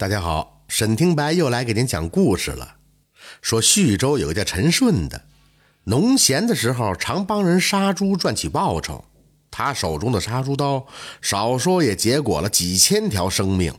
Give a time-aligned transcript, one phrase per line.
[0.00, 2.76] 大家好，沈听白又来给您讲故事了。
[3.42, 5.24] 说徐州有个叫陈顺的，
[5.82, 9.04] 农闲的时候常帮人杀猪赚取报酬。
[9.50, 10.86] 他手中的杀猪刀，
[11.20, 13.74] 少说也结果了几千条生命。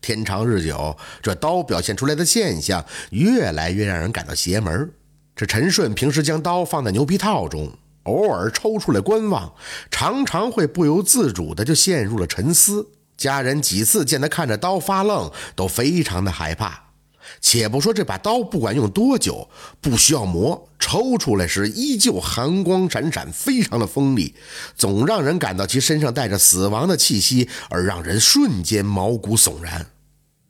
[0.00, 4.92] 天长日久，这刀表现出来的现象越来越让人感到邪门。
[5.34, 7.72] 这陈顺平时将刀放在牛皮套中，
[8.04, 9.52] 偶尔抽出来观望，
[9.90, 12.86] 常常会不由自主的就陷入了沉思。
[13.16, 16.82] 家人几次见他看着刀发愣，都非常的害怕。
[17.40, 19.48] 且不说这把刀不管用多久，
[19.80, 24.34] 不需要磨，抽出来时依旧寒光闪闪，非常的锋利，
[24.76, 29.86] 总让人感到其身上带着死亡的气息，而让人瞬间毛骨悚然。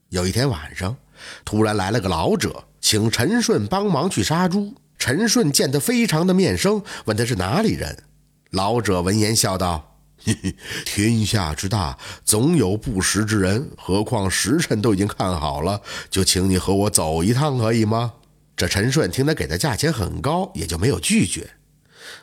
[0.08, 0.96] 有一天晚上，
[1.44, 4.74] 突然来了个老者，请陈顺帮忙去杀猪。
[4.98, 8.05] 陈顺见他非常的面生，问他是哪里人。
[8.50, 9.93] 老者闻言笑道。
[10.84, 13.70] 天下之大，总有不识之人。
[13.77, 18.12] 何况时辰都已经看好了，就请你和我走一趟，可以吗？
[18.56, 21.50] 这陈顺听他给的价钱很高，也就没有拒绝。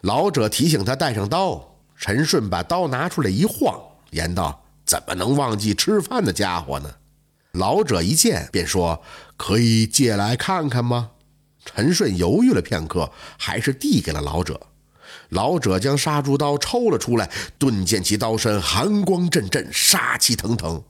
[0.02, 3.80] 老者提醒他带上刀，陈顺把刀拿出来一晃，
[4.12, 6.90] 言道：“怎么能忘记吃饭的家伙呢？”
[7.54, 9.04] 老者一见便说
[9.36, 11.12] ：“可以借来看看吗？”
[11.64, 14.60] 陈顺犹豫了片刻，还是递给了老者。
[15.30, 20.84] 老者将杀猪刀抽了出来，顿见其刀身寒光阵阵，杀气腾腾。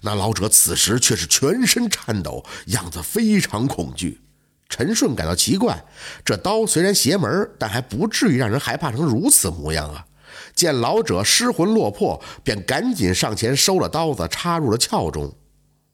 [0.00, 4.20] 那老者此时却是全身颤抖，样子非常恐惧。
[4.68, 5.84] 陈顺感到奇怪，
[6.24, 10.06] 这刀虽然邪门，但还不至于让人害怕成如此模样啊！
[10.54, 15.32] 见老者失魂落魄，便赶紧上前收了刀子，插入了鞘中。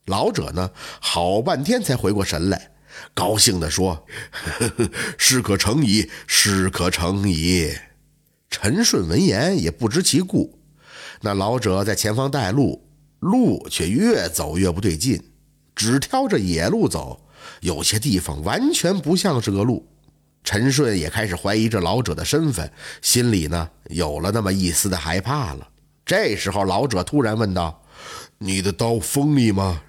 [0.06, 2.70] 老者呢，好半天才回过神来，
[3.14, 4.06] 高兴地说
[5.18, 7.72] ：“事可成矣，事可成矣。”
[8.50, 10.58] 陈顺闻言也不知其故，
[11.20, 12.84] 那老者在前方带路，
[13.20, 15.22] 路却越走越不对劲，
[15.74, 17.28] 只挑着野路走，
[17.60, 19.86] 有些地方完全不像是个路。
[20.42, 22.70] 陈顺也开始怀疑这老者的身份，
[23.02, 25.68] 心里呢有了那么一丝的害怕了。
[26.04, 27.84] 这时候，老者突然问道
[28.38, 29.82] ：“你的刀锋利吗？”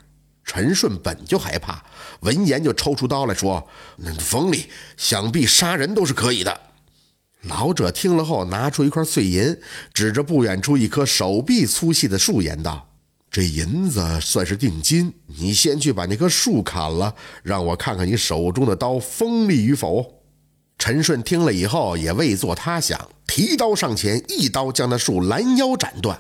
[0.44, 1.84] 陈顺本就害怕，
[2.22, 3.66] 闻言就抽出刀来说
[3.98, 4.66] ：“那锋利，
[4.98, 6.62] 想必杀人都是可以的。”
[7.44, 9.58] 老者听了后，拿出一块碎银，
[9.94, 12.90] 指着不远处一棵手臂粗细的树，言道
[13.32, 20.22] ：“这银子算是定金，你先去把那棵树砍了，让我看看你手中的刀锋利与否。”
[20.78, 26.20] 陈顺听了以后，也未作他想，提刀上前，一刀将那树拦腰斩断。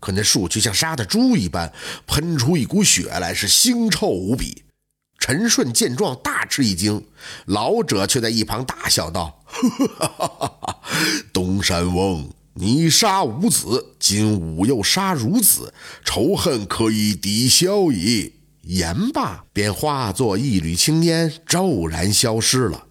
[0.00, 1.72] 可那树却像杀的猪一般，
[2.06, 4.62] 喷出一股血来，是腥臭无比。
[5.18, 7.04] 陈顺见状大吃一惊，
[7.46, 9.42] 老者却在一旁大笑道
[11.32, 22.85] ：“东山翁，你杀吾子，今吾又杀孺子，仇恨可以抵消矣。”言罢，便化作一缕青烟，骤然消失了。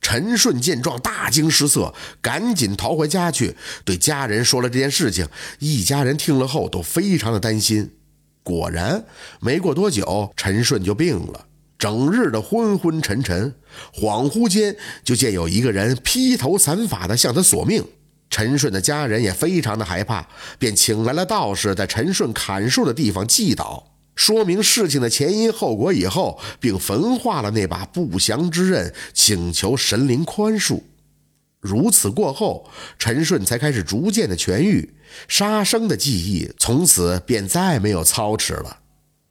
[0.00, 5.26] 陈顺见状大惊失色，赶紧逃回家去，对家人说了这件事情。
[5.58, 7.94] 一家人听了后都非常的担心。
[8.42, 9.04] 果然，
[9.40, 11.46] 没过多久，陈顺就病了。
[11.78, 13.54] 整日的昏昏沉沉，
[13.94, 17.84] 恍惚间就见有一个人披头散发的向他索命。
[18.30, 20.26] 陈顺的家人也非常的害怕，
[20.58, 23.82] 便请来了道士，在陈顺砍树的地方祭祷，
[24.14, 30.80] 说明事情的前因后果以后，并焚化了那把不祥之刃，请求神灵宽恕。
[31.60, 34.94] 如此过后，陈顺才开始逐渐的痊愈，
[35.28, 38.80] 杀生的记忆从此便再没有操持了。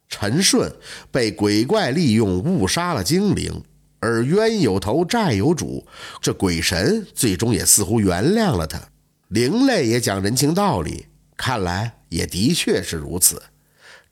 [0.09, 0.71] 陈顺
[1.11, 3.63] 被鬼怪利用误杀了精灵，
[3.99, 5.85] 而冤有头债有主，
[6.21, 8.81] 这鬼神最终也似乎原谅了他。
[9.29, 11.05] 灵类也讲人情道理，
[11.37, 13.41] 看来也的确是如此。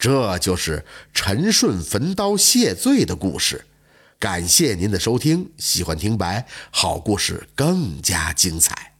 [0.01, 3.65] 这就是陈顺焚刀谢罪的故事。
[4.17, 8.90] 感谢您的收听，喜欢听白好故事更加精彩。